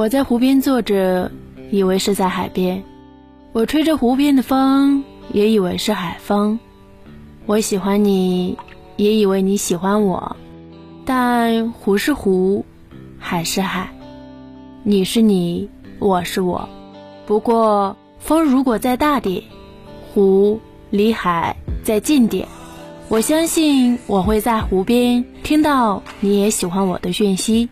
[0.00, 1.30] 我在湖边坐着
[1.70, 2.82] 以为是在海边。
[3.52, 6.58] 我吹着湖边的风也以为是海风。
[7.44, 8.56] 我喜欢你
[8.96, 10.34] 也以为你喜欢我。
[11.04, 12.64] 但湖是湖
[13.18, 13.92] 海是海。
[14.84, 15.68] 你是你
[15.98, 16.66] 我是我。
[17.26, 19.42] 不过风如果再大点
[20.14, 20.58] 湖
[20.88, 21.54] 离海
[21.84, 22.48] 再近点。
[23.08, 27.68] 我相信我会在湖边听到你也喜欢我的讯息。